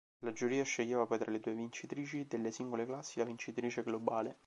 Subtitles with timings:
[0.23, 4.35] La giuria sceglieva poi tra le due vincitrici delle singole classi la vincitrice globale.